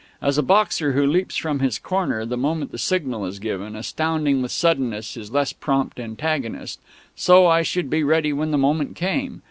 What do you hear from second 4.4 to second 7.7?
with suddenness his less prompt antagonist, so I